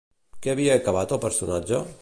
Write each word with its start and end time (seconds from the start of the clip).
Què 0.45 0.51
havia 0.53 0.79
acabat 0.81 1.15
el 1.19 1.23
personatge? 1.29 1.87